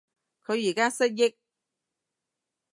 [0.47, 1.35] 佢而家失憶